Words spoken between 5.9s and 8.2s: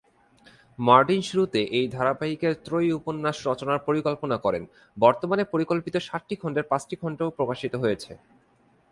সাতটি খণ্ডের পাঁচটি খণ্ড প্রকাশিত হয়েছে।